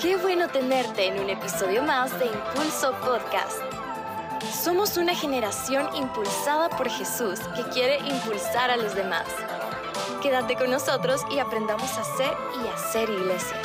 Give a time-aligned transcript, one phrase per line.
[0.00, 3.60] Qué bueno tenerte en un episodio más de Impulso Podcast.
[4.50, 9.26] Somos una generación impulsada por Jesús que quiere impulsar a los demás.
[10.22, 12.34] Quédate con nosotros y aprendamos a ser
[12.64, 13.56] y hacer iglesia.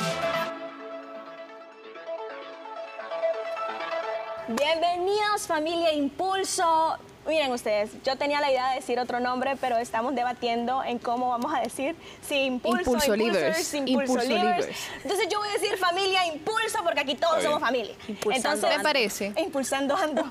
[4.49, 6.97] Bienvenidos familia Impulso.
[7.27, 11.29] Miren ustedes, yo tenía la idea de decir otro nombre, pero estamos debatiendo en cómo
[11.29, 14.57] vamos a decir si impulso, Impulso impulsors, Livers, impulso, Impulso livers.
[14.57, 14.79] Livers.
[15.03, 17.95] Entonces yo voy a decir familia impulso porque aquí todos somos familia.
[18.07, 19.33] Impulsando Entonces, ¿Te parece?
[19.37, 20.21] Impulsando ando.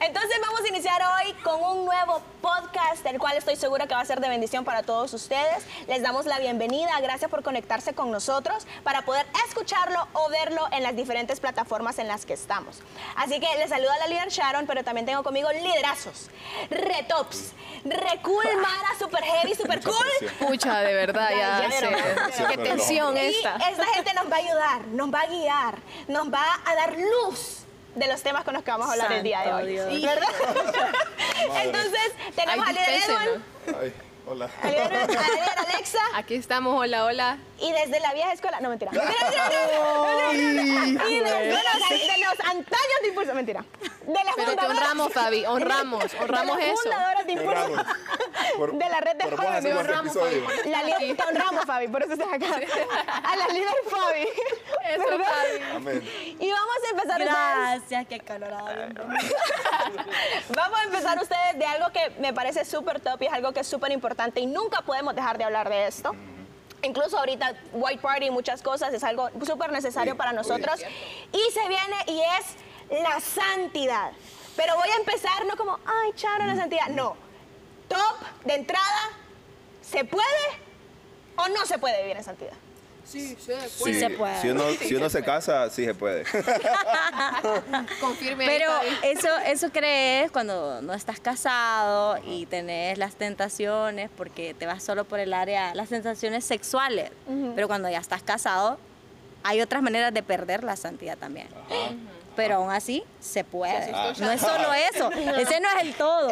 [0.00, 4.00] Entonces vamos a iniciar hoy con un nuevo podcast, el cual estoy segura que va
[4.00, 5.64] a ser de bendición para todos ustedes.
[5.86, 10.82] Les damos la bienvenida, gracias por conectarse con nosotros para poder escucharlo o verlo en
[10.82, 12.80] las diferentes plataformas en las que estamos.
[13.16, 16.30] Así que les saluda la líder Sharon, pero también tengo conmigo liderazos,
[16.70, 17.52] retops,
[17.84, 20.06] recool, Mara, super heavy, super Mucha cool.
[20.18, 20.48] presión.
[20.48, 22.44] Pucha, de verdad, Ya, ya, ya, sé.
[22.48, 23.56] Qué tensión Y esta.
[23.56, 25.78] esta gente nos va a ayudar, nos va a guiar,
[26.08, 27.60] nos va a dar luz
[27.94, 29.66] de los temas con los que vamos a hablar el día de hoy.
[29.72, 30.02] Dios.
[30.02, 30.28] ¿Verdad?
[31.62, 32.96] Entonces, tenemos Ay, a.
[32.96, 33.94] Edwin,
[34.30, 34.48] hola.
[34.62, 37.38] Alexa Aquí estamos, hola, hola.
[37.58, 38.90] y desde la vieja escuela, no mentira.
[38.98, 39.12] Mentira,
[40.32, 41.08] mentira, mentira, mentira, mentira.
[41.10, 43.64] Y desde los, de los antaños de Impulso, mentira.
[44.06, 46.82] De las Pero te honramos, Fabi, honramos, honramos de las eso.
[46.82, 47.50] fundadoras de Impulso.
[47.64, 47.86] Honramos.
[48.56, 49.64] Por- de la red de jóvenes.
[49.64, 50.44] este honramos, episodio.
[50.48, 50.70] Fabi.
[50.70, 52.46] La líder, te honramos, Fabi, por eso estás acá.
[53.24, 54.28] A la líder Fabi.
[54.88, 55.26] Eso, ¿verdad?
[55.26, 55.76] Fabi.
[55.76, 56.36] Amén.
[56.40, 57.28] Y vamos a empezar ustedes.
[57.80, 58.68] Gracias, qué calorado.
[60.54, 63.60] Vamos a empezar ustedes de algo que me parece súper top y es algo que
[63.60, 66.12] es súper importante y nunca podemos dejar de hablar de esto.
[66.82, 70.80] Incluso ahorita White Party y muchas cosas es algo súper necesario Sí, para nosotros.
[71.32, 74.12] Y se viene y es la santidad.
[74.56, 76.88] Pero voy a empezar no como, ay, Charo, la santidad.
[76.88, 77.16] No.
[77.88, 79.10] Top de entrada,
[79.82, 80.24] ¿se puede
[81.36, 82.56] o no se puede vivir en santidad?
[83.08, 84.42] Sí, se puede.
[84.42, 86.24] Si uno, si uno se casa, sí se puede.
[88.00, 88.70] confirme Pero
[89.02, 95.06] eso, eso crees cuando no estás casado y tenés las tentaciones porque te vas solo
[95.06, 97.10] por el área, las tentaciones sexuales.
[97.54, 98.78] Pero cuando ya estás casado,
[99.42, 101.48] hay otras maneras de perder la santidad también.
[102.36, 103.90] Pero aún así se puede.
[103.90, 105.10] No es solo eso.
[105.38, 106.28] Ese no es el todo.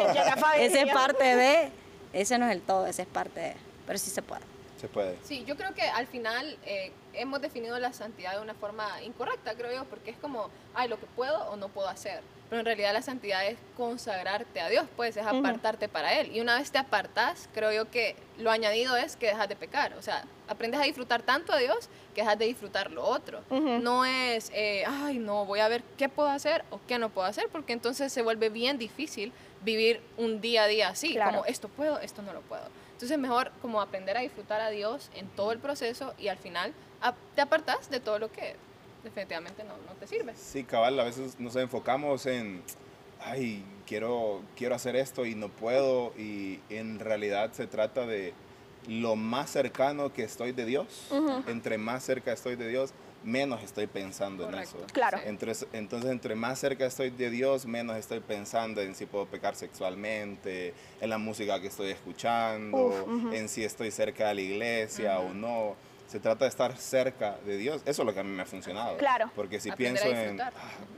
[0.57, 1.71] Ese es parte de.
[2.13, 3.55] Ese no es el todo, ese es parte de.
[3.85, 4.41] Pero sí se puede.
[4.79, 5.17] Se puede.
[5.23, 9.55] Sí, yo creo que al final eh, hemos definido la santidad de una forma incorrecta,
[9.55, 12.21] creo yo, porque es como, ay, lo que puedo o no puedo hacer.
[12.49, 16.33] Pero en realidad la santidad es consagrarte a Dios, pues es apartarte para Él.
[16.33, 19.93] Y una vez te apartas, creo yo que lo añadido es que dejas de pecar.
[19.95, 23.41] O sea, aprendes a disfrutar tanto a Dios que dejas de disfrutar lo otro.
[23.49, 27.27] No es, eh, ay, no, voy a ver qué puedo hacer o qué no puedo
[27.27, 31.31] hacer, porque entonces se vuelve bien difícil vivir un día a día así, Claro.
[31.31, 32.63] como esto puedo, esto no lo puedo.
[32.97, 36.73] Entonces mejor como aprender a disfrutar a Dios en todo el proceso y al final
[37.35, 38.55] te apartas de todo lo que
[39.03, 40.33] definitivamente no, no te sirve.
[40.35, 42.63] Sí, cabal, a veces nos enfocamos en,
[43.21, 46.11] ay, quiero, quiero hacer esto y no puedo.
[46.17, 48.33] Y en realidad se trata de
[48.87, 50.87] lo más cercano que estoy de Dios.
[51.45, 52.93] Entre más cerca estoy de Dios,
[53.27, 54.77] menos estoy pensando Correcto.
[54.77, 54.93] en eso.
[54.93, 55.19] Claro.
[55.25, 59.55] Entre- entonces, entre más cerca estoy de Dios, menos estoy pensando en si puedo pecar
[59.55, 65.19] sexualmente, en la música que estoy escuchando, Uf, en si estoy cerca de la iglesia
[65.19, 65.75] o no.
[66.07, 67.81] Se trata de estar cerca de Dios.
[67.85, 68.95] Eso es lo que a mí me ha funcionado.
[68.97, 69.29] Claro.
[69.35, 70.39] Porque si Aprender pienso en.
[70.39, 70.51] "Ah,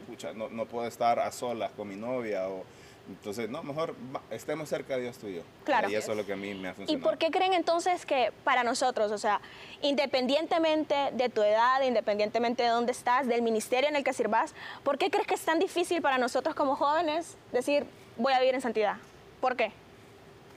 [0.07, 2.63] pucha, no, no puedo estar a solas con mi novia o...
[3.09, 3.95] Entonces, no, mejor
[4.29, 5.41] estemos cerca de Dios tuyo.
[5.63, 5.89] Claro.
[5.89, 7.09] Y eso es lo que a mí me ha ¿Y funcionado.
[7.09, 9.41] por qué creen entonces que para nosotros, o sea,
[9.81, 14.53] independientemente de tu edad, independientemente de dónde estás, del ministerio en el que sirvas,
[14.83, 17.85] ¿por qué crees que es tan difícil para nosotros como jóvenes decir,
[18.17, 18.97] voy a vivir en santidad?
[19.41, 19.71] ¿Por qué?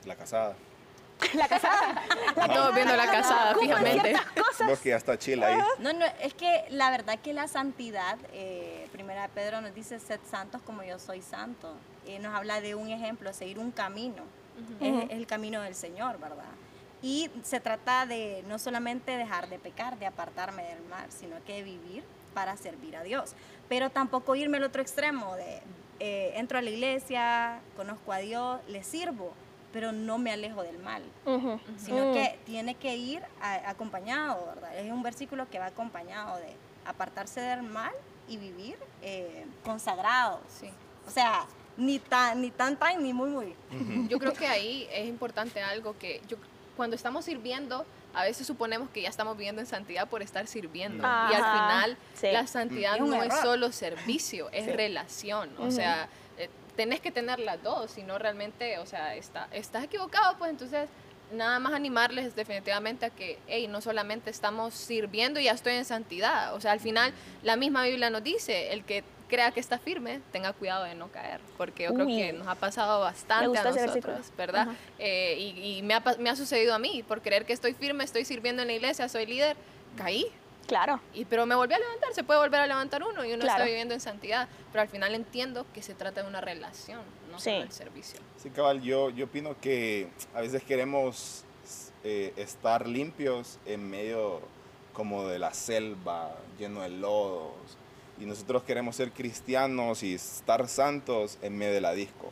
[0.04, 0.54] La casada.
[1.34, 2.02] La casada.
[2.36, 4.12] La Todos viendo la casada, fijamente.
[4.36, 4.66] cosas.
[4.68, 5.58] Vos que ya está chila ahí.
[5.78, 10.00] No, no, es que la verdad que la santidad, eh, primera de Pedro nos dice,
[10.00, 11.72] sed santos como yo soy santo.
[12.06, 14.22] Y nos habla de un ejemplo, seguir un camino.
[14.80, 16.44] es, es el camino del Señor, ¿verdad?
[17.00, 21.62] Y se trata de no solamente dejar de pecar, de apartarme del mal, sino que
[21.62, 22.04] vivir
[22.34, 23.34] para servir a Dios.
[23.68, 25.60] Pero tampoco irme al otro extremo de
[26.00, 29.32] eh, entro a la iglesia, conozco a Dios, le sirvo,
[29.72, 31.58] pero no me alejo del mal Ujú.
[31.78, 32.14] sino Mm.
[32.14, 34.76] que tiene que ir a- acompañado, ¿verdad?
[34.78, 36.54] Es un versículo que va acompañado de
[36.84, 37.92] apartarse del mal
[38.28, 40.40] y vivir eh, consagrado.
[40.48, 40.70] Sí.
[41.06, 41.44] O sea,
[41.76, 43.54] ni tan, ni tan, tan, ni muy, muy.
[44.08, 46.36] Yo creo que ahí es importante algo que yo
[46.76, 47.84] cuando estamos sirviendo,
[48.14, 51.04] a veces suponemos que ya estamos viviendo en santidad por estar sirviendo.
[51.06, 52.28] Ajá, Y al final, sí.
[52.32, 55.50] la santidad Es no es solo servicio, es relación.
[55.58, 56.08] O sea,
[56.38, 60.50] eh, tenés que tener las dos, si no realmente, o sea, está, estás equivocado, pues
[60.50, 60.88] entonces
[61.32, 65.84] nada más animarles definitivamente a que, hey, no solamente estamos sirviendo y ya estoy en
[65.84, 66.54] santidad.
[66.54, 69.02] O sea, al final la misma Biblia nos dice, el que
[69.32, 72.18] crea que está firme, tenga cuidado de no caer, porque yo creo Uy.
[72.18, 74.30] que nos ha pasado bastante a nosotros.
[74.36, 74.68] ¿verdad?
[74.98, 78.04] Eh, y y me, ha, me ha sucedido a mí, por creer que estoy firme,
[78.04, 79.56] estoy sirviendo en la iglesia, soy líder,
[79.96, 80.26] caí.
[80.66, 81.00] Claro.
[81.14, 83.52] Y, pero me volví a levantar, se puede volver a levantar uno y uno Claro.
[83.52, 87.00] está viviendo en santidad, pero al final entiendo que se trata de una relación,
[87.30, 87.50] no Sí.
[87.52, 88.20] solo el servicio.
[88.36, 91.44] Sí, cabal, yo, yo opino que a veces queremos
[92.04, 94.40] eh, estar limpios en medio
[94.92, 97.54] como de la selva, lleno de lodos.
[98.22, 102.30] Y nosotros queremos ser cristianos y estar santos en medio de la disco.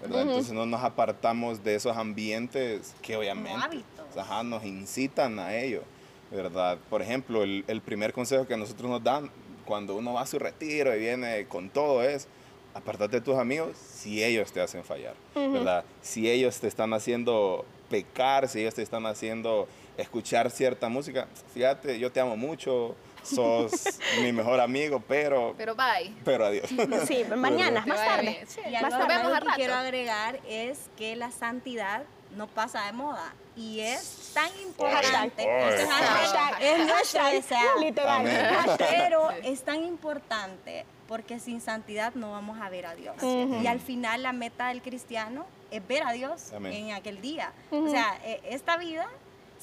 [0.00, 0.22] ¿verdad?
[0.22, 3.84] Entonces no nos apartamos de esos ambientes que obviamente
[4.16, 5.82] ajá, nos incitan a ello.
[6.30, 6.78] ¿verdad?
[6.88, 9.30] Por ejemplo, el, el primer consejo que nosotros nos dan
[9.64, 12.26] cuando uno va a su retiro y viene con todo es,
[12.74, 15.84] apartate de tus amigos si ellos te hacen fallar, ¿verdad?
[16.00, 21.98] Si ellos te están haciendo pecar, si ellos te están haciendo escuchar cierta música, fíjate,
[21.98, 23.72] yo te amo mucho, sos
[24.20, 26.12] mi mejor amigo, pero, Pero bye.
[26.24, 26.68] pero adiós.
[27.06, 28.44] Sí, mañana, más tarde.
[28.46, 29.14] Sí, Y Más tarde.
[29.14, 32.02] algo que quiero agregar es que la santidad
[32.36, 35.44] no pasa de moda y es tan importante.
[35.46, 35.70] Hashtag.
[35.74, 37.78] Este hashtag Es es nuestro hashtag, deseo.
[37.80, 38.76] literal.
[38.78, 43.16] Pero es tan importante porque sin santidad no vamos a ver a Dios.
[43.22, 43.60] Ujú.
[43.62, 46.72] Y al final la meta del cristiano es ver a Dios Amén.
[46.72, 47.52] en aquel día.
[47.70, 47.86] Ujú.
[47.86, 49.06] O sea, eh, esta vida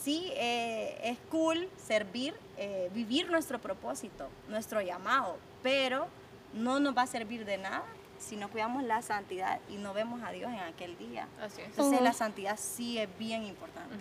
[0.03, 6.07] sí eh, es cool servir, eh, vivir nuestro propósito, nuestro llamado, pero
[6.53, 7.83] no nos va a servir de nada
[8.17, 11.27] si no cuidamos la santidad y no vemos a Dios en aquel día.
[11.41, 11.67] Así es.
[11.67, 13.95] Entonces la santidad sí es bien importante.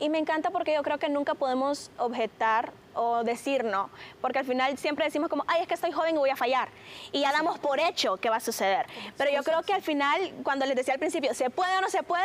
[0.00, 3.90] Y me encanta porque yo creo que nunca podemos objetar o decir no,
[4.20, 6.68] porque al final siempre decimos como, ay, es que estoy joven y voy a fallar.
[7.12, 8.86] Y ya damos por hecho que va a suceder.
[9.16, 11.88] Pero yo creo que al final, cuando les decía al principio, ¿se puede o no
[11.88, 12.24] se puede?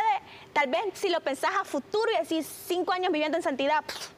[0.51, 4.09] Tal vez si lo pensás a futuro y decís cinco años viviendo en santidad, pff,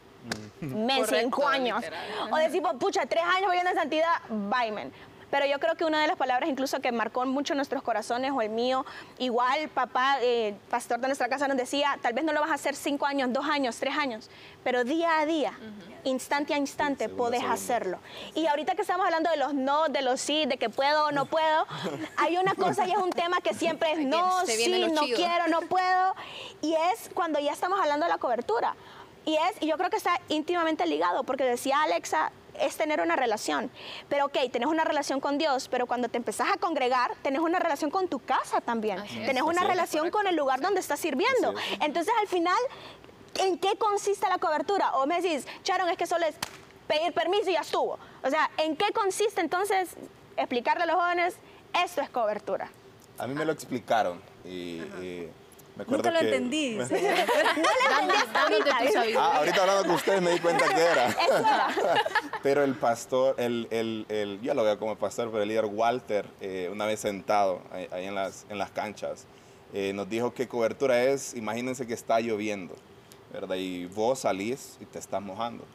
[0.61, 1.81] men, Correcto, cinco años.
[1.81, 2.33] literal.
[2.33, 4.93] O decimos, pucha, tres años viviendo en santidad, bye, men.
[5.35, 8.41] Pero yo creo que una de las palabras incluso que marcó mucho nuestros corazones o
[8.41, 8.85] el mío,
[9.17, 12.53] igual papá, eh, pastor de nuestra casa nos decía, tal vez no lo vas a
[12.53, 14.29] hacer cinco años, dos años, tres años,
[14.63, 15.51] pero día a día,
[16.05, 17.53] instante a instante, Sí, segundo a podés segundo.
[17.53, 17.99] hacerlo.
[18.33, 21.11] Y ahorita que estamos hablando de los no, de los sí, de que puedo o
[21.11, 21.67] no puedo,
[22.15, 25.63] hay una cosa y es un tema que siempre es no, sí, no quiero, no
[25.63, 26.15] puedo.
[26.61, 28.73] Y es cuando ya estamos hablando de la cobertura.
[29.25, 33.15] Y es, y yo creo que está íntimamente ligado, porque decía Alexa, es tener una
[33.15, 33.71] relación.
[34.09, 37.59] Pero ok, tenés una relación con Dios, pero cuando te empezás a congregar, tenés una
[37.59, 38.99] relación con tu casa también.
[38.99, 39.25] Así es.
[39.25, 41.51] tenés una relación con el lugar donde estás sirviendo.
[41.57, 41.79] Es.
[41.81, 42.57] Entonces al final,
[43.39, 44.95] ¿en qué consiste la cobertura?
[44.97, 46.35] O me decís, Sharon, es que solo es
[46.87, 47.99] pedir permiso y ya estuvo.
[48.23, 49.95] O sea, ¿en qué consiste entonces
[50.37, 51.37] explicarle a los jóvenes,
[51.83, 52.69] esto es cobertura?
[53.17, 55.29] A mí me lo explicaron y, y
[55.75, 56.25] me acuerdo Nunca lo que...
[56.35, 56.75] entendí.
[56.77, 57.01] No le
[58.33, 59.19] Dándote, entendí sabiduría.
[59.23, 61.07] Ah, ahorita hablando con ustedes me di cuenta que era.
[61.09, 61.67] Eso era.
[62.43, 66.25] Pero el pastor, el, el, el- yo lo veo como pastor, pero el líder Walter,
[66.41, 69.25] eh, una vez sentado ahí, ahí en, las, en las canchas,
[69.73, 72.75] eh, nos dijo que cobertura es, imagínense que está lloviendo,
[73.33, 73.55] ¿verdad?
[73.57, 75.65] Y vos salís y te estás mojando,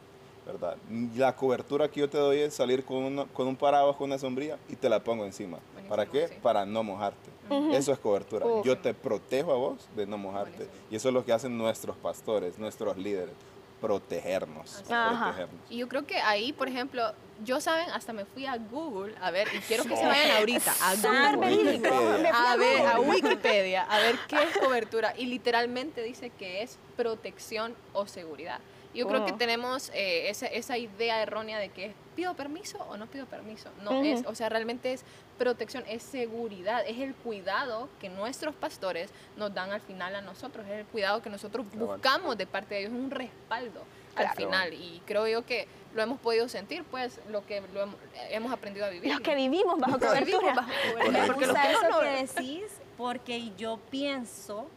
[0.45, 0.75] ¿verdad?
[1.15, 4.17] La cobertura que yo te doy es salir con, uno- con un paraguas, con una
[4.17, 5.59] sombría y te la pongo encima.
[5.73, 6.27] Buenísimo, ¿Para qué?
[6.29, 6.35] sí.
[6.41, 7.29] Para no mojarte.
[7.73, 8.45] Eso es cobertura.
[8.63, 10.51] Yo te protejo a vos de no mojarte.
[10.55, 10.83] Buenísimo.
[10.89, 13.33] Y eso es lo que hacen nuestros pastores, nuestros líderes,
[13.81, 14.83] protegernos.
[14.89, 15.25] Ajá.
[15.25, 15.61] protegernos.
[15.69, 17.03] Y yo creo que ahí, por ejemplo,
[17.43, 20.71] yo saben, hasta me fui a Google a ver, y quiero que se vayan ahorita
[20.81, 22.29] a Google.
[22.33, 22.99] A ver, a.
[22.99, 25.13] Wikipedia, a ver qué es cobertura.
[25.17, 28.59] Y literalmente dice que es protección o seguridad.
[28.93, 29.37] Yo creo que Oh.
[29.37, 33.69] tenemos eh, esa, esa idea errónea de que es, pido permiso o no pido permiso.
[33.83, 34.03] No Ujú.
[34.05, 35.03] es, o sea, realmente es
[35.37, 40.65] protección, es seguridad, es el cuidado que nuestros pastores nos dan al final a nosotros,
[40.67, 43.83] es el cuidado que nosotros buscamos de parte de ellos, es un respaldo
[44.13, 44.29] Claro.
[44.31, 44.73] al final.
[44.73, 47.95] Y creo yo que lo hemos podido sentir, pues, lo que lo hemos,
[48.29, 49.09] hemos aprendido a vivir.
[49.13, 50.53] Los que vivimos bajo que vivimos cobertura.
[50.53, 52.63] bajo cobertura, Me los gusta eso no, que decís,
[52.97, 54.67] porque yo pienso,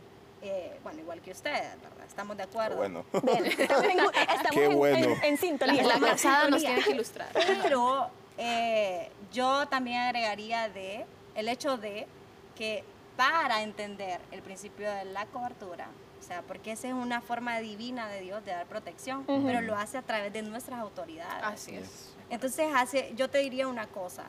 [0.48, 2.06] eh, bueno, igual que ustedes, ¿verdad?
[2.06, 2.76] Estamos de acuerdo.
[2.76, 3.04] Bueno.
[3.22, 4.96] Bien, estamos en, estamos Qué en- bueno.
[5.14, 5.82] en- en sintonía.
[5.84, 7.28] La, la casada nos tiene que ilustrar.
[7.62, 8.08] Pero
[8.38, 12.06] eh, yo también agregaría de el hecho de
[12.56, 12.84] que
[13.16, 15.88] para entender el principio de la cobertura,
[16.20, 19.76] o sea, porque esa es una forma divina de Dios de dar protección, pero lo
[19.76, 21.44] hace a través de nuestras autoridades.
[21.44, 22.12] Así es.
[22.30, 24.24] Entonces hace, yo te diría una cosa,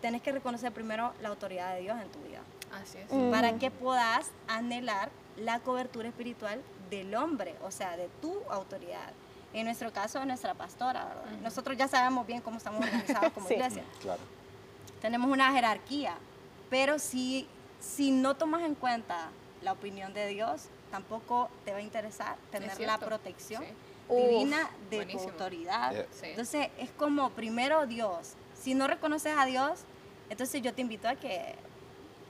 [0.00, 2.40] tenés que reconocer primero la autoridad de Dios en tu vida,
[2.82, 3.10] Así es.
[3.12, 3.30] Mm.
[3.30, 9.10] para que puedas anhelar la cobertura espiritual del hombre, o sea, de tu autoridad.
[9.54, 11.40] En nuestro caso, nuestra pastora, ¿verdad?
[11.42, 13.54] Nosotros ya sabemos bien cómo estamos organizados como Sí.
[13.54, 13.82] iglesia.
[14.00, 14.20] Claro.
[15.00, 16.14] Tenemos una jerarquía,
[16.70, 17.46] pero si,
[17.80, 19.28] si no tomas en cuenta
[19.62, 24.14] la opinión de Dios, tampoco te va a interesar tener la protección sí.
[24.14, 25.24] divina de buenísimo.
[25.24, 25.92] tu autoridad.
[25.92, 26.06] Yeah.
[26.10, 26.26] Sí.
[26.26, 28.32] Entonces es como primero Dios.
[28.62, 29.80] Si no reconoces a Dios,
[30.30, 31.54] entonces yo te invito a que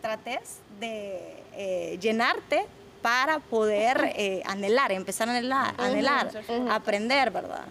[0.01, 2.67] trates de eh, llenarte
[3.03, 6.31] para poder eh, anhelar, empezar a anhelar, anhelar
[6.71, 7.65] aprender, ¿verdad?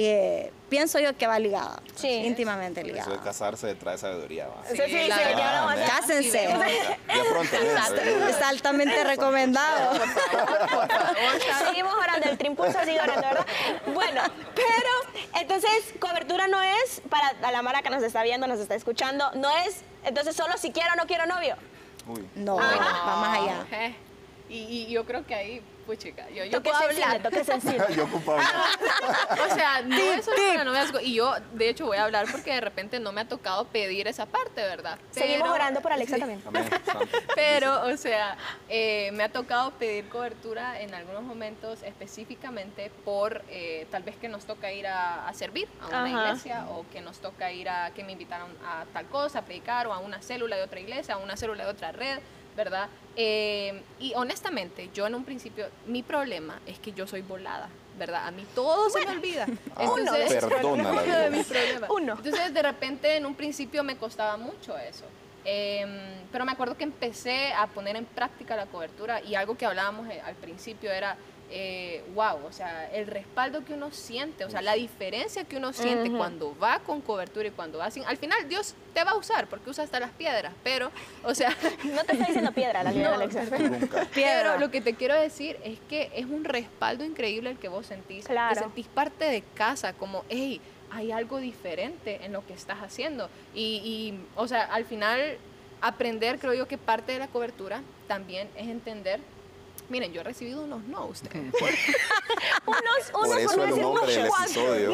[0.00, 2.08] Eh, pienso yo que va ligado, Sí.
[2.08, 3.10] íntimamente Eso ligado.
[3.10, 4.46] de casarse trae sabiduría.
[4.46, 4.62] va.
[4.70, 6.48] Sí, sí, sí, hablamos de- Cásense.
[7.08, 7.56] Ya pronto.
[8.28, 9.98] Es altamente recomendado.
[11.66, 13.46] Seguimos orando, el trimpulso sigue orando, ¿verdad?
[13.92, 14.22] Bueno,
[14.54, 18.76] pero entonces cobertura no es, para a la Mara que nos está viendo, nos está
[18.76, 21.56] escuchando, no es, entonces solo si quiero o no quiero novio.
[22.06, 22.24] Uy.
[22.36, 23.66] No, va más allá.
[23.72, 23.94] Eh,
[24.48, 27.22] Y, y yo creo que ahí, pues chica, yo, yo puedo hablar.
[27.22, 27.84] toque sensible.
[27.96, 28.42] Yo ocupaba.
[29.50, 31.00] O sea, no es solo para noviazgo.
[31.00, 34.06] Y yo, de hecho, voy a hablar porque de repente no me ha tocado pedir
[34.08, 34.98] esa parte, ¿verdad?
[35.10, 36.42] Seguimos orando por Alexa también.
[37.34, 38.36] Pero, o sea,
[38.68, 44.28] eh, me ha tocado pedir cobertura en algunos momentos específicamente por eh, tal vez que
[44.28, 46.08] nos toca ir a, a servir a una Ajá.
[46.28, 49.86] iglesia o que nos toca ir a que me invitaron a tal cosa, a predicar
[49.86, 52.18] o a una célula de otra iglesia, a una célula de otra red,
[52.56, 52.88] ¿verdad?
[53.16, 57.68] Eh, y honestamente, yo en un principio, mi problema es que yo soy volada.
[57.98, 58.28] ¿Verdad?
[58.28, 59.44] A mí todo se me olvida.
[59.76, 61.90] Entonces, uno de mis problemas.
[61.90, 62.12] Uno.
[62.16, 65.04] Entonces, de repente, en un principio me costaba mucho eso.
[65.44, 65.90] Em,
[66.30, 70.06] pero me acuerdo que empecé a poner en práctica la cobertura y algo que hablábamos
[70.08, 71.16] eh, al principio era,
[71.50, 75.72] eh, wow, o sea, el respaldo que uno siente, o sea, la diferencia que uno
[75.72, 78.04] siente cuando va con cobertura y cuando va sin.
[78.04, 80.90] Al final, Dios te va a usar porque usa hasta las piedras, pero,
[81.24, 83.44] o sea, No te estoy diciendo piedra, la No, Alexa.
[84.14, 87.86] Pero lo que te quiero decir es que es un respaldo increíble el que vos
[87.86, 88.26] sentís.
[88.26, 88.54] Claro.
[88.54, 93.28] Te sentís parte de casa, como, hey, hay algo diferente en lo que estás haciendo.
[93.54, 95.38] Y, y, o sea, al final,
[95.80, 99.20] aprender, creo yo que parte de la cobertura también es entender.
[99.88, 101.52] Miren, yo he recibido unos no ustedes.
[102.66, 104.40] Unos, unos, Por eso no el decir nombre del muchos.
[104.42, 104.90] episodio.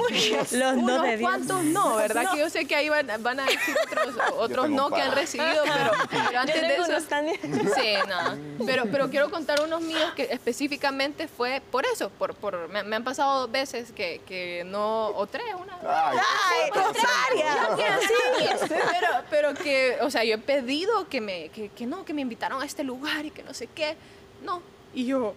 [0.52, 1.28] Los no unos de Dios.
[1.30, 2.30] cuantos no, ¿verdad?
[2.32, 5.64] Que yo sé que ahí van, van a decir otros, otros no que han recibido,
[5.64, 7.08] pero, pero Yo antes de eso...
[7.08, 7.38] también.
[7.74, 8.64] Sí, no.
[8.64, 12.10] Pero, pero quiero contar unos míos que específicamente fue por eso.
[12.10, 15.76] Por, por, me, me han pasado dos veces que, que no, o tres, una.
[15.82, 16.18] Ay,
[16.52, 17.76] ¡Ay, contraria!
[18.68, 22.22] Pero, pero que, o sea, yo he pedido que me, que, que no, que me
[22.22, 23.96] invitaron a este lugar y que no sé qué.
[24.42, 24.62] No.
[24.94, 25.34] Y yo.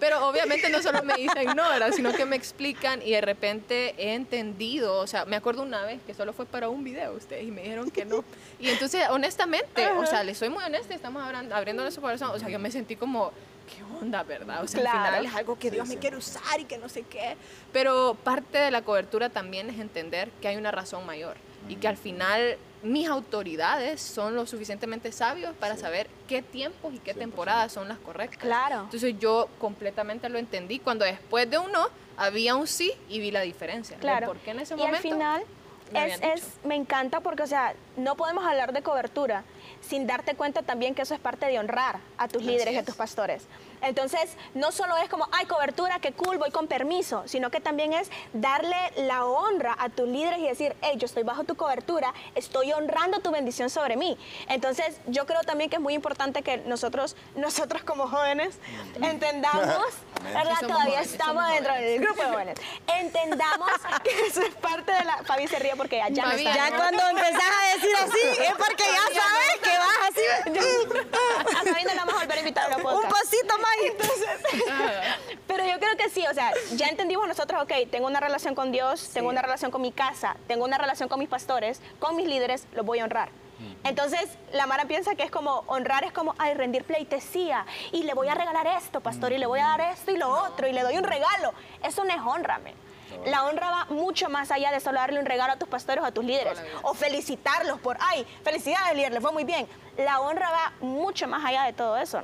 [0.00, 1.92] Pero obviamente no solo me dicen no, ¿verdad?
[1.94, 4.98] sino que me explican y de repente he entendido.
[4.98, 7.62] O sea, me acuerdo una vez que solo fue para un video ustedes y me
[7.62, 8.24] dijeron que no.
[8.58, 12.30] Y entonces, honestamente, o sea, les soy muy honesta, estamos abriendo nuestro corazón.
[12.30, 13.30] O sea, yo me sentí como,
[13.68, 14.64] ¿qué onda, verdad?
[14.64, 14.98] O sea, Claro.
[14.98, 17.36] al final es algo que Dios me quiere usar y que no sé qué.
[17.72, 21.36] Pero parte de la cobertura también es entender que hay una razón mayor
[21.70, 26.98] y que al final mis autoridades son lo suficientemente sabios para saber qué tiempos y
[26.98, 27.18] qué 100%.
[27.18, 28.40] temporadas son las correctas.
[28.40, 28.82] Claro.
[28.82, 33.30] Entonces yo completamente lo entendí cuando después de un no había un sí y vi
[33.30, 33.96] la diferencia.
[33.98, 34.26] Claro.
[34.26, 35.42] por qué en ese y momento al final
[35.92, 39.44] me es, es, me encanta porque, o sea, no podemos hablar de cobertura
[39.80, 42.76] sin darte cuenta también que eso es parte de honrar a tus Así líderes y
[42.76, 43.44] a tus pastores.
[43.82, 47.92] Entonces, no solo es como, ay, cobertura, qué cool, voy con permiso, sino que también
[47.92, 52.12] es darle la honra a tus líderes y decir, hey, yo estoy bajo tu cobertura,
[52.34, 54.18] estoy honrando tu bendición sobre mí.
[54.48, 58.58] Entonces, yo creo también que es muy importante que nosotros, nosotros como jóvenes,
[59.00, 59.64] entendamos,
[60.24, 60.56] ¿verdad?
[60.60, 61.90] Somos Todavía jóvenes, estamos dentro jóvenes.
[61.90, 62.60] del grupo de jóvenes.
[62.98, 63.70] Entendamos
[64.04, 65.18] que eso es parte de la...
[65.24, 66.68] Fabi se ríe porque ya no Fabi, está.
[66.70, 70.20] Ya cuando empezás a decir así, es porque ya sabes que vas así.
[71.56, 74.64] A Fabi no la vamos a volver a invitar a la Un pasito más entonces.
[74.70, 78.54] Ah, Pero yo creo que sí, o sea, ya entendimos nosotros, ok, tengo una relación
[78.54, 82.16] con Dios, tengo una relación con mi casa, tengo una relación con mis pastores, con
[82.16, 83.30] mis líderes, los voy a honrar.
[83.84, 88.14] Entonces, la Mara piensa que es como, honrar es como, ay, rendir pleitesía, y le
[88.14, 90.72] voy a regalar esto, pastor, y le voy a dar esto y lo otro, y
[90.72, 91.52] le doy un regalo.
[91.82, 92.74] Eso no es honrame.
[93.26, 96.06] La honra va mucho más allá de solo darle un regalo a tus pastores o
[96.06, 99.66] a tus líderes, o felicitarlos por, ay, felicidades líder, le fue muy bien.
[99.96, 102.22] La honra va mucho más allá de todo eso.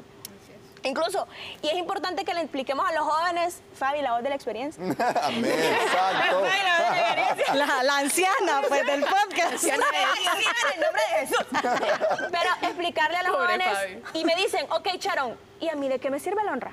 [0.83, 1.26] Incluso,
[1.62, 4.81] y es importante que le expliquemos a los jóvenes, Fabi, la voz de la experiencia.
[5.25, 5.78] Amén.
[5.93, 7.55] Fabi, la voz de la experiencia.
[7.55, 9.64] La, la anciana, pues, del podcast.
[9.64, 11.47] en el nombre de Jesús.
[12.31, 14.21] Pero explicarle a los Pobre jóvenes Fabi.
[14.21, 16.73] y me dicen, ok, Charón, ¿y a mí de qué me sirve la honra?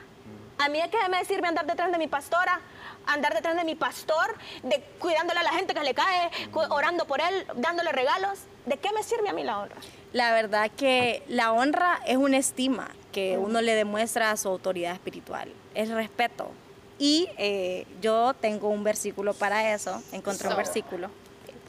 [0.59, 2.59] ¿A mí de qué me sirve andar detrás de mi pastora?
[3.05, 6.29] Andar detrás de mi pastor, de cuidándole a la gente que le cae,
[6.69, 8.39] orando por él, dándole regalos.
[8.65, 9.75] ¿De qué me sirve a mí la honra?
[10.13, 14.93] La verdad que la honra es una estima que uno le demuestra a su autoridad
[14.93, 15.51] espiritual.
[15.75, 16.49] Es respeto.
[16.97, 20.01] Y eh, yo tengo un versículo para eso.
[20.11, 21.09] Encontré un versículo.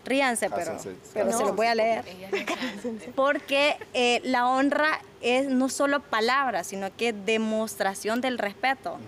[0.04, 2.04] Ríanse, pero, Hácense- pero se hácense los voy a leer.
[2.30, 2.90] No.
[3.16, 8.98] Porque eh, la honra es no solo palabras, sino que demostración del respeto.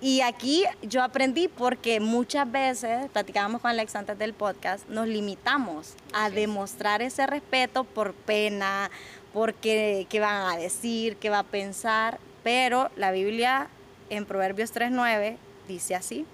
[0.00, 5.94] Y aquí yo aprendí porque muchas veces, platicábamos con Alex antes del podcast, nos limitamos
[6.12, 8.90] a demostrar ese respeto por pena,
[9.32, 13.68] porque qué van a decir, qué va a pensar, pero la Biblia
[14.10, 16.26] en Proverbios 3.9 dice así,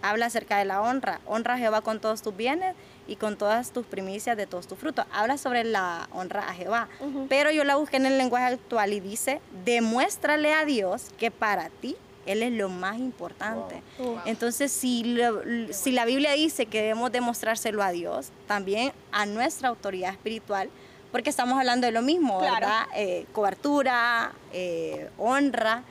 [0.00, 2.74] habla acerca de la honra, honra a Jehová con todos tus bienes
[3.06, 5.04] y con todas tus primicias de todos tus frutos.
[5.12, 6.88] Habla sobre la honra a Jehová,
[7.28, 11.68] pero yo la busqué en el lenguaje actual y dice, demuéstrale a Dios que para
[11.68, 11.94] ti
[12.26, 13.82] Él es lo más importante.
[13.98, 14.20] Wow.
[14.26, 19.68] Entonces, si, lo- si la Biblia dice que debemos demostrárselo a Dios, también a nuestra
[19.68, 20.68] autoridad espiritual,
[21.10, 22.54] porque estamos hablando de lo mismo, Claro.
[22.54, 22.84] ¿verdad?
[22.96, 25.82] Eh, cobertura, eh, honra.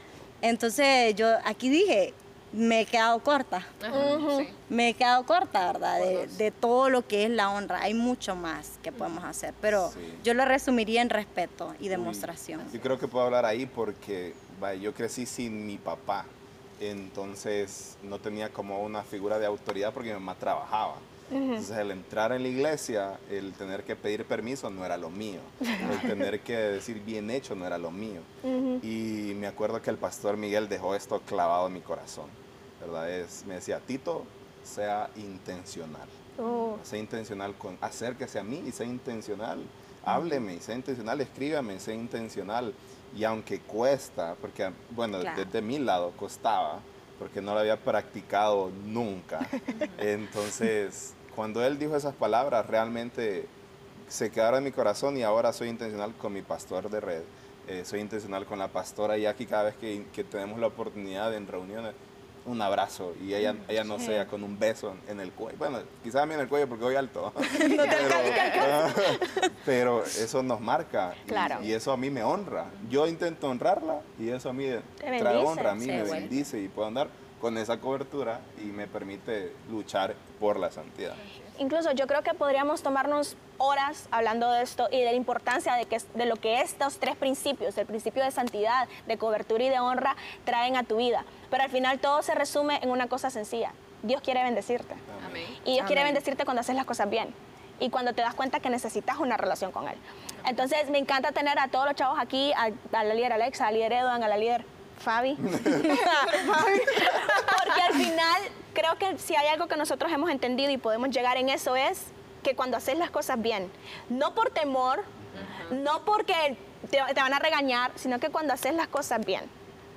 [0.42, 2.14] Entonces, yo aquí dije,
[2.54, 3.66] me he quedado corta.
[3.82, 4.48] Ajá, sí.
[4.70, 6.00] Me he quedado corta, ¿verdad?
[6.38, 7.82] De, todo lo que es la honra.
[7.84, 10.00] Hay mucho más que podemos hacer, pero Sí.
[10.24, 12.62] yo lo resumiría en respeto y demostración.
[12.74, 16.26] Yo creo que puedo hablar ahí porque vaya, yo crecí sin mi papá,
[16.80, 20.96] entonces no tenía como una figura de autoridad porque mi mamá trabajaba.
[21.32, 25.40] Entonces el entrar en la iglesia, el tener que pedir permiso no era lo mío,
[25.62, 28.20] el tener que decir bien hecho no era lo mío.
[28.84, 32.28] Y me acuerdo que el pastor Miguel dejó esto clavado en mi corazón,
[32.82, 33.10] ¿verdad?
[33.10, 34.26] Es, me decía, Tito,
[34.64, 36.08] sea intencional.
[36.38, 36.78] Oh.
[36.84, 39.64] Sea intencional con acérquese a mí y sea intencional.
[40.04, 42.74] Hábleme, y sea intencional, escríbame, sea intencional.
[43.16, 45.44] Y aunque cuesta, porque bueno, Claro.
[45.44, 46.80] desde mi lado costaba,
[47.20, 49.40] porque no lo había practicado nunca.
[49.98, 53.46] Entonces, cuando él dijo esas palabras, realmente
[54.08, 57.22] se quedaron en mi corazón y ahora soy intencional con mi pastor de red.
[57.68, 61.48] eh, soy intencional con la pastora Jackie cada vez que, que tenemos la oportunidad en
[61.48, 61.94] reuniones.
[62.44, 65.58] Un abrazo y ella, ella no sea con un beso en el cuello.
[65.60, 67.32] Bueno, quizás a mí en el cuello porque voy alto.
[67.60, 68.90] pero,
[69.66, 71.64] pero eso nos marca y- Claro.
[71.64, 72.66] y, eso a mí me honra.
[72.90, 74.66] Yo intento honrarla y eso a mí
[74.98, 75.38] trae bendice.
[75.46, 76.14] honra, a mí Sí, me bueno.
[76.16, 81.16] bendice y puedo andar con esa cobertura y me permite luchar por la santidad.
[81.62, 85.86] Incluso yo creo que podríamos tomarnos horas hablando de esto y de la importancia de,
[85.86, 89.80] que, de lo que estos tres principios, el principio de santidad, de cobertura y de
[89.80, 91.24] honra, traen a tu vida.
[91.52, 93.74] Pero al final todo se resume en una cosa sencilla.
[94.02, 94.96] Dios quiere bendecirte.
[95.24, 95.46] Amén.
[95.64, 96.16] Y Dios quiere Amén.
[96.16, 97.32] bendecirte cuando haces las cosas bien.
[97.80, 99.98] Y cuando te das cuenta que necesitas una relación con Él.
[100.48, 103.72] Entonces, me encanta tener a todos los chavos aquí, a, a la líder Alexa, a
[103.72, 104.66] la líder Edwin, a la líder
[104.98, 105.36] Fabi.
[105.36, 105.52] Porque
[107.88, 108.42] al final,
[108.74, 112.06] creo que si hay algo que nosotros hemos entendido y podemos llegar en eso es
[112.44, 113.72] que cuando haces las cosas bien,
[114.10, 115.04] no por temor,
[115.72, 116.58] no porque
[116.90, 119.44] te, te van a regañar, sino que cuando haces las cosas bien,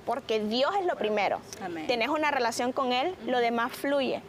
[0.04, 1.40] porque Dios es lo primero.
[1.62, 1.86] Amén.
[1.86, 4.22] Tenés una relación con Él, lo demás fluye.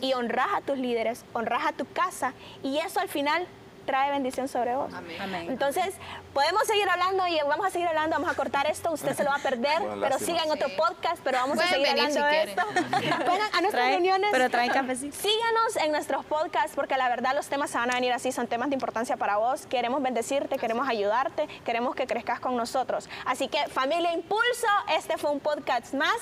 [0.00, 3.46] Y honras a tus líderes, honras a tu casa, y eso al final
[3.88, 4.92] trae bendición sobre vos.
[4.92, 5.16] Amén.
[5.20, 5.46] Amén.
[5.48, 5.94] Entonces,
[6.34, 9.30] podemos seguir hablando y vamos a seguir hablando, vamos a cortar esto, usted se lo
[9.30, 10.26] va a perder, Bueno, pero lástima.
[10.26, 10.74] siga en otro Sí.
[10.76, 12.62] podcast, pero vamos a seguir hablando si esto.
[12.74, 14.28] Vengan a nuestras Trae- reuniones.
[14.30, 15.16] pero traen cafecito.
[15.16, 18.46] Síganos en nuestros podcasts porque la verdad los temas se van a venir así, son
[18.46, 19.66] temas de importancia para vos.
[19.66, 23.08] Queremos bendecirte, queremos ayudarte, queremos que crezcas con nosotros.
[23.24, 26.16] Así que familia Impulso, este fue un podcast más.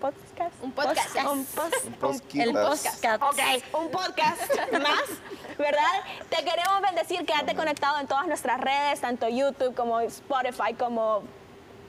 [0.00, 0.54] Pod- podcast.
[0.62, 1.16] Un podcast.
[1.30, 2.34] Un post- Un podcast.
[2.36, 3.22] El podcast.
[3.22, 5.04] Ok, un podcast más,
[5.58, 6.02] ¿verdad?
[6.30, 11.22] Te queremos bendecir, quédate conectado en todas nuestras redes, tanto YouTube como Spotify, como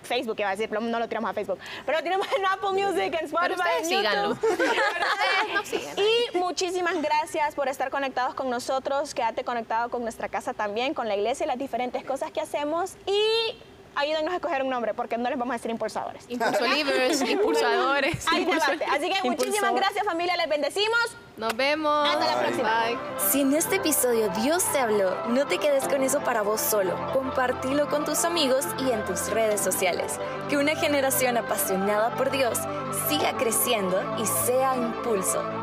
[0.03, 2.71] Facebook, iba a decir, pero no lo tiramos a Facebook, pero lo tiramos en Apple
[2.71, 4.29] Music, en Spotify, en síganlo.
[4.41, 6.03] YouTube.
[6.33, 9.13] Y muchísimas gracias por estar conectados con nosotros.
[9.13, 12.95] Quédate conectado con nuestra casa también, con la iglesia y las diferentes cosas que hacemos.
[13.05, 13.55] Y
[13.95, 16.25] ayúdennos a escoger un nombre, porque no les vamos a decir impulsadores.
[16.29, 18.25] Impulso Livers, impulsadores.
[18.31, 18.85] Hay debate.
[18.85, 21.17] Así que muchísimas gracias familia, les bendecimos.
[21.37, 22.09] Nos vemos.
[22.09, 22.85] Hasta la próxima.
[22.85, 22.97] Bye.
[23.31, 26.95] Si en este episodio Dios te habló, no te quedes con eso para vos solo.
[27.13, 30.19] Compartilo con tus amigos y en tus redes sociales.
[30.49, 32.59] Que una generación apasionada por Dios
[33.07, 35.60] siga creciendo y sea impulso.